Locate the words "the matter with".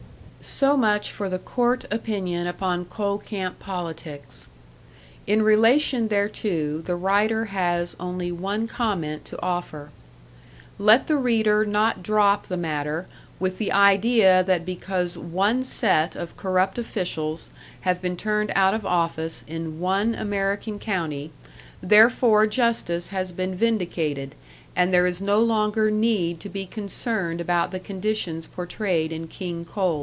12.47-13.59